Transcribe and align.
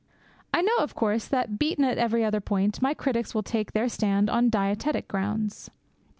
I 0.51 0.63
know, 0.63 0.77
of 0.79 0.95
course, 0.95 1.27
that, 1.27 1.59
beaten 1.59 1.83
at 1.85 1.99
every 1.99 2.25
other 2.25 2.41
point, 2.41 2.81
my 2.81 2.95
critics 2.95 3.35
will 3.35 3.43
take 3.43 3.73
their 3.73 3.87
stand 3.87 4.31
on 4.31 4.49
dietetic 4.49 5.07
grounds. 5.07 5.69